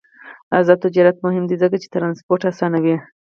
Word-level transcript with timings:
آزاد 0.59 0.79
تجارت 0.85 1.17
مهم 1.25 1.43
دی 1.49 1.55
ځکه 1.63 1.75
چې 1.81 1.91
ترانسپورت 1.93 2.41
اسانوي. 2.51 2.95